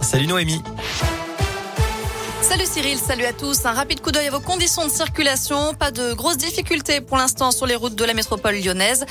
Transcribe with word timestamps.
Salut 0.00 0.28
Noémie. 0.28 0.62
Salut 2.46 2.66
Cyril, 2.66 2.98
salut 2.98 3.24
à 3.24 3.32
tous. 3.32 3.64
Un 3.64 3.72
rapide 3.72 4.02
coup 4.02 4.12
d'œil 4.12 4.26
à 4.26 4.30
vos 4.30 4.38
conditions 4.38 4.84
de 4.84 4.90
circulation. 4.90 5.72
Pas 5.72 5.90
de 5.90 6.12
grosses 6.12 6.36
difficultés 6.36 7.00
pour 7.00 7.16
l'instant 7.16 7.50
sur 7.50 7.64
les 7.64 7.74
routes 7.74 7.94
de 7.94 8.04
la 8.04 8.12
métropole 8.12 8.56
lyonnaise. 8.56 9.06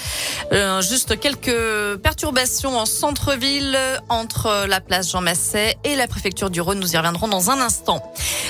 Euh, 0.52 0.84
juste 0.84 1.20
quelques 1.20 1.98
perturbations 2.04 2.78
en 2.78 2.86
centre-ville 2.86 3.76
entre 4.08 4.68
la 4.68 4.80
place 4.82 5.10
Jean 5.10 5.22
Masset 5.22 5.78
et 5.84 5.96
la 5.96 6.08
préfecture 6.08 6.52
du 6.52 6.62
Rhône. 6.62 6.80
Nous 6.80 6.94
y 6.94 6.98
reviendrons 6.98 7.28
dans 7.28 7.50
un 7.50 7.60
instant. 7.60 8.04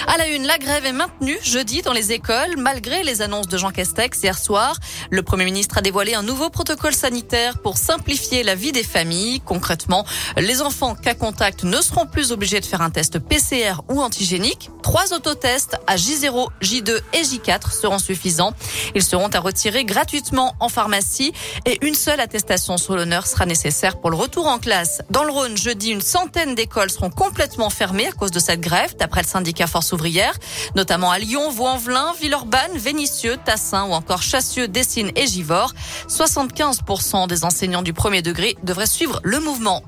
À 0.06 0.18
la 0.18 0.28
une, 0.28 0.46
la 0.46 0.58
grève 0.58 0.86
est 0.86 0.92
maintenue 0.92 1.38
jeudi 1.42 1.82
dans 1.82 1.94
les 1.94 2.12
écoles 2.12 2.58
malgré 2.58 3.04
les 3.04 3.22
annonces 3.22 3.48
de 3.48 3.58
Jean 3.58 3.72
Castex 3.72 4.22
hier 4.22 4.38
soir. 4.38 4.78
Le 5.10 5.24
Premier 5.24 5.46
ministre 5.46 5.78
a 5.78 5.82
dévoilé 5.82 6.14
un 6.14 6.24
nouveau 6.24 6.50
protocole 6.50 6.94
sanitaire 6.94 7.58
pour 7.60 7.78
simplifier 7.78 8.44
la 8.44 8.56
vie 8.56 8.74
des 8.74 8.84
familles. 8.84 9.40
Concrètement, 9.40 10.06
les 10.36 10.62
enfants 10.62 10.94
cas 10.94 11.14
contact 11.14 11.64
ne 11.64 11.78
seront 11.82 12.06
plus 12.06 12.34
obligés 12.34 12.60
de 12.60 12.66
faire 12.66 12.82
un 12.82 12.90
test 12.90 13.20
PCR 13.20 13.76
ou 13.90 14.02
antigénique. 14.02 14.73
Trois 14.84 15.14
autotests 15.14 15.78
à 15.88 15.96
J0, 15.96 16.50
J2 16.62 17.00
et 17.14 17.22
J4 17.22 17.72
seront 17.72 18.00
suffisants. 18.00 18.54
Ils 18.96 19.02
seront 19.02 19.30
à 19.30 19.40
retirer 19.40 19.86
gratuitement 19.86 20.56
en 20.60 20.68
pharmacie 20.68 21.32
et 21.66 21.80
une 21.82 21.96
seule 21.96 22.20
attestation 22.20 22.76
sur 22.76 22.96
l'honneur 22.96 23.26
sera 23.26 23.46
nécessaire 23.46 24.00
pour 24.00 24.12
le 24.12 24.18
retour 24.18 24.46
en 24.46 24.60
classe. 24.60 25.02
Dans 25.10 25.24
le 25.24 25.32
Rhône, 25.32 25.58
jeudi, 25.58 25.90
une 25.90 26.02
centaine 26.02 26.54
d'écoles 26.54 26.90
seront 26.90 27.10
complètement 27.10 27.70
fermées 27.70 28.08
à 28.08 28.12
cause 28.12 28.32
de 28.32 28.40
cette 28.40 28.60
grève, 28.60 28.96
d'après 28.98 29.22
le 29.22 29.28
syndicat 29.28 29.68
Force 29.68 29.94
ouvrière, 29.94 30.38
notamment 30.76 31.12
à 31.12 31.18
Lyon, 31.18 31.50
Vaux-en-Velin, 31.50 32.14
Villeurbanne, 32.20 32.78
Vénissieux, 32.78 33.38
Tassin 33.44 33.86
ou 33.86 33.94
encore 33.94 34.22
Chassieux, 34.22 34.68
Dessines 34.68 35.12
et 35.16 35.28
Givors. 35.28 35.74
75% 36.10 37.28
des 37.28 37.46
enseignants 37.46 37.84
du 37.84 37.94
premier 37.94 38.22
degré 38.22 38.58
devraient 38.64 38.86
suivre 38.86 39.22
le 39.24 39.40
mouvement. 39.40 39.82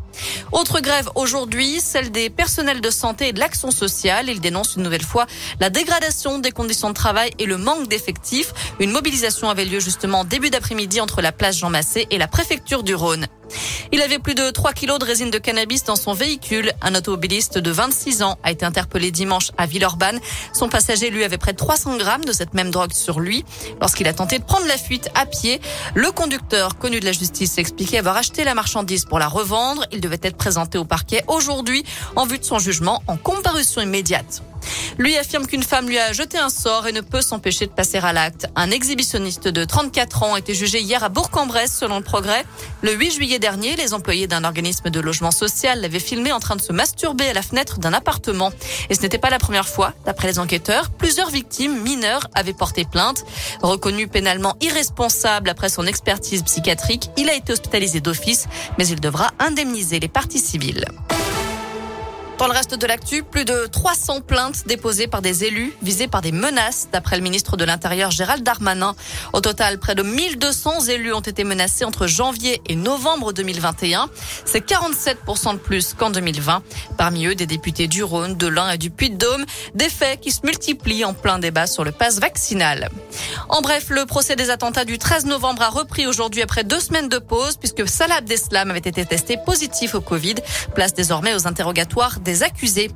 Autre 0.52 0.80
grève 0.80 1.10
aujourd'hui, 1.16 1.80
celle 1.80 2.12
des 2.12 2.30
personnels 2.30 2.82
de 2.82 2.90
santé 2.90 3.30
et 3.30 3.34
de 3.34 3.40
l'action 3.40 3.72
sociale. 3.72 4.30
Ils 4.30 4.40
dénoncent 4.40 4.76
une 4.76 4.84
nouvelle 4.84 5.04
fois 5.04 5.26
la 5.60 5.70
dégradation 5.70 6.40
des 6.40 6.52
conditions 6.52 6.90
de 6.90 6.94
travail 6.94 7.32
et 7.40 7.46
le 7.46 7.58
manque 7.58 7.88
d'effectifs. 7.88 8.54
Une 8.80 8.92
mobilisation 8.92 9.50
avait 9.50 9.66
lieu 9.66 9.80
justement 9.80 10.24
début 10.24 10.50
d'après-midi 10.50 11.02
entre 11.02 11.22
la 11.22 11.32
place 11.32 11.58
Jean 11.58 11.70
Massé 11.70 12.08
et 12.12 12.18
la 12.18 12.28
préfecture 12.28 12.84
du 12.84 12.96
Rhône. 12.96 13.28
Il 13.92 14.02
avait 14.02 14.20
plus 14.20 14.36
de 14.36 14.50
3 14.50 14.74
kilos 14.74 15.00
de 15.00 15.06
résine 15.06 15.32
de 15.32 15.38
cannabis 15.38 15.84
dans 15.84 15.96
son 15.96 16.14
véhicule. 16.14 16.74
Un 16.82 16.96
automobiliste 16.96 17.58
de 17.58 17.72
26 17.72 18.24
ans 18.24 18.38
a 18.44 18.52
été 18.52 18.66
interpellé 18.66 19.12
dimanche 19.12 19.52
à 19.58 19.66
Villeurbanne. 19.66 20.20
Son 20.54 20.70
passager, 20.70 21.10
lui, 21.10 21.24
avait 21.24 21.38
près 21.38 21.54
de 21.54 21.58
300 21.58 21.98
grammes 21.98 22.26
de 22.26 22.32
cette 22.32 22.54
même 22.54 22.72
drogue 22.72 22.94
sur 22.94 23.20
lui. 23.20 23.46
Lorsqu'il 23.80 24.08
a 24.08 24.14
tenté 24.14 24.40
de 24.40 24.44
prendre 24.44 24.68
la 24.68 24.78
fuite 24.78 25.10
à 25.16 25.26
pied, 25.26 25.62
le 25.94 26.12
conducteur, 26.12 26.78
connu 26.78 27.00
de 27.00 27.06
la 27.06 27.12
justice, 27.12 27.58
expliquait 27.58 28.00
avoir 28.00 28.18
acheté 28.18 28.44
la 28.44 28.54
marchandise 28.54 29.06
pour 29.06 29.20
la 29.20 29.28
revendre. 29.28 29.86
Il 29.92 30.02
devait 30.02 30.20
être 30.22 30.38
présenté 30.38 30.78
au 30.78 30.86
parquet 30.86 31.24
aujourd'hui 31.28 31.84
en 32.16 32.26
vue 32.26 32.40
de 32.40 32.44
son 32.44 32.60
jugement 32.60 33.04
en 33.08 33.18
comparution 33.18 33.82
immédiate. 33.82 34.42
Lui 34.98 35.18
affirme 35.18 35.46
qu'une 35.46 35.64
femme 35.64 35.90
lui 35.90 36.00
a 36.00 36.14
jeté 36.14 36.38
un 36.38 36.50
sort 36.50 36.88
et 36.88 36.94
ne 36.94 37.02
peut 37.02 37.22
s'empêcher 37.22 37.66
de 37.66 37.72
passer 37.72 37.98
à 37.98 38.14
l'acte. 38.14 38.48
Un 38.56 38.72
exhibitionniste 38.72 39.50
de 39.50 39.66
34 39.66 40.24
ans 40.24 40.34
a 40.36 40.40
été 40.40 40.54
jugé 40.54 40.80
hier 40.80 41.04
à 41.04 41.10
Bourg-en-Bresse 41.10 41.76
selon 41.78 41.98
le 41.98 42.04
progrès. 42.04 42.46
Le 42.82 42.94
8 42.94 43.12
juillet 43.12 43.40
dernier, 43.40 43.76
les 43.76 43.94
employés 43.94 44.28
d'un 44.28 44.46
organisme 44.46 44.90
de 44.90 45.00
logement 45.02 45.32
social 45.32 45.82
l'avaient 45.82 46.00
filmé 46.00 46.32
en 46.32 46.40
train 46.40 46.56
de 46.56 46.62
se 46.62 46.72
masturber 46.72 47.28
à 47.28 47.34
la 47.34 47.42
fenêtre 47.42 47.80
d'un 47.80 47.92
appartement. 47.92 48.52
Et 48.90 48.96
ce 48.96 49.02
n'était 49.02 49.18
pas 49.18 49.30
la 49.30 49.40
première 49.40 49.68
fois. 49.68 49.94
D'après 50.06 50.28
les 50.28 50.40
enquêteurs, 50.40 50.90
plusieurs 50.92 51.30
victimes 51.30 51.82
mineures 51.82 52.28
avaient 52.34 52.54
porté 52.54 52.86
plainte. 52.86 53.26
Reconnu 53.62 54.08
pénalement 54.08 54.56
irresponsable 54.62 55.50
après 55.50 55.70
son 55.70 55.86
expertise 55.86 56.44
psychiatrique, 56.44 57.10
il 57.18 57.30
a 57.30 57.36
été 57.36 57.52
hospitalisé 57.52 58.00
d'office, 58.00 58.48
mais 58.78 58.88
il 58.88 59.02
devra 59.02 59.32
indemniser 59.40 60.00
les 60.00 60.08
parties 60.08 60.40
civiles. 60.40 60.86
Dans 62.38 62.48
le 62.48 62.54
reste 62.54 62.76
de 62.76 62.86
l'actu, 62.86 63.24
plus 63.24 63.46
de 63.46 63.66
300 63.72 64.20
plaintes 64.20 64.68
déposées 64.68 65.08
par 65.08 65.22
des 65.22 65.46
élus 65.46 65.72
visés 65.82 66.08
par 66.08 66.22
des 66.22 66.34
menaces, 66.34 66.90
d'après 66.92 67.16
le 67.16 67.24
ministre 67.24 67.56
de 67.56 67.64
l'Intérieur 67.64 68.12
Gérald 68.12 68.44
Darmanin. 68.44 68.94
Au 69.32 69.40
total, 69.40 69.80
près 69.80 69.96
de 69.96 70.04
1200 70.04 70.88
élus 70.88 71.14
ont 71.14 71.22
été 71.22 71.46
menacés 71.46 71.86
entre 71.86 72.08
janvier 72.08 72.62
et 72.68 72.76
novembre 72.76 73.32
2021. 73.32 74.10
C'est 74.44 74.68
47% 74.68 75.54
de 75.54 75.58
plus 75.60 75.94
qu'en 75.94 76.10
2020. 76.10 76.62
Parmi 76.98 77.26
eux, 77.26 77.36
des 77.36 77.46
députés 77.46 77.88
du 77.88 78.04
Rhône, 78.04 78.36
de 78.36 78.48
l'Ain 78.48 78.70
et 78.70 78.78
du 78.78 78.90
Puy-de-Dôme. 78.90 79.46
Des 79.74 79.90
faits 79.90 80.20
qui 80.20 80.32
se 80.32 80.42
multiplient 80.44 81.06
en 81.06 81.14
plein 81.14 81.40
débat 81.40 81.68
sur 81.68 81.86
le 81.86 81.94
pass 81.94 82.20
vaccinal. 82.20 82.90
En 83.48 83.62
bref, 83.62 83.86
le 83.90 84.06
procès 84.06 84.36
des 84.36 84.50
attentats 84.50 84.86
du 84.86 84.98
13 84.98 85.26
novembre 85.26 85.62
a 85.62 85.70
repris 85.70 86.06
aujourd'hui 86.06 86.42
après 86.42 86.66
deux 86.66 86.82
semaines 86.82 87.08
de 87.08 87.18
pause 87.18 87.56
puisque 87.56 87.88
Salah 87.88 88.16
Abdeslam 88.16 88.72
avait 88.72 88.80
été 88.80 89.06
testé 89.06 89.38
positif 89.38 89.96
au 89.96 90.02
Covid. 90.02 90.36
Place 90.74 90.94
désormais 90.94 91.34
aux 91.34 91.48
interrogatoires 91.48 92.20
des 92.26 92.44
accusés. 92.44 92.92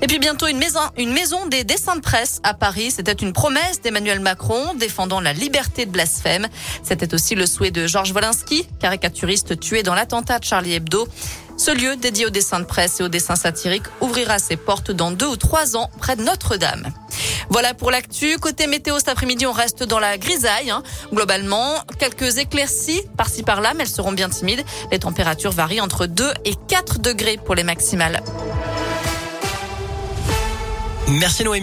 Et 0.00 0.06
puis 0.06 0.18
bientôt 0.18 0.46
une 0.46 0.56
maison, 0.56 0.80
une 0.96 1.12
maison 1.12 1.46
des 1.46 1.64
dessins 1.64 1.96
de 1.96 2.00
presse 2.00 2.40
à 2.42 2.54
Paris. 2.54 2.90
C'était 2.90 3.12
une 3.12 3.34
promesse 3.34 3.82
d'Emmanuel 3.82 4.20
Macron 4.20 4.72
défendant 4.74 5.20
la 5.20 5.34
liberté 5.34 5.84
de 5.84 5.90
blasphème. 5.90 6.46
C'était 6.82 7.12
aussi 7.12 7.34
le 7.34 7.44
souhait 7.44 7.70
de 7.70 7.86
Georges 7.86 8.12
Wolinski, 8.12 8.66
caricaturiste 8.80 9.60
tué 9.60 9.82
dans 9.82 9.94
l'attentat 9.94 10.38
de 10.38 10.44
Charlie 10.44 10.72
Hebdo. 10.72 11.06
Ce 11.58 11.72
lieu 11.72 11.96
dédié 11.96 12.24
aux 12.24 12.30
dessins 12.30 12.60
de 12.60 12.64
presse 12.64 13.00
et 13.00 13.02
aux 13.02 13.08
dessins 13.08 13.34
satiriques 13.34 13.86
ouvrira 14.00 14.38
ses 14.38 14.56
portes 14.56 14.92
dans 14.92 15.10
deux 15.10 15.26
ou 15.26 15.36
trois 15.36 15.76
ans 15.76 15.90
près 15.98 16.14
de 16.14 16.22
Notre-Dame. 16.22 16.92
Voilà 17.50 17.74
pour 17.74 17.90
l'actu. 17.90 18.36
Côté 18.36 18.68
météo, 18.68 18.98
cet 18.98 19.08
après-midi, 19.08 19.44
on 19.44 19.52
reste 19.52 19.82
dans 19.82 19.98
la 19.98 20.18
grisaille. 20.18 20.70
Hein. 20.70 20.84
Globalement, 21.12 21.74
quelques 21.98 22.38
éclaircies 22.38 23.02
par-ci 23.16 23.42
par-là, 23.42 23.72
mais 23.74 23.82
elles 23.82 23.88
seront 23.88 24.12
bien 24.12 24.28
timides. 24.28 24.64
Les 24.92 25.00
températures 25.00 25.50
varient 25.50 25.80
entre 25.80 26.06
2 26.06 26.30
et 26.44 26.54
4 26.68 27.00
degrés 27.00 27.38
pour 27.44 27.56
les 27.56 27.64
maximales. 27.64 28.22
Merci 31.10 31.42
Noémie. 31.42 31.56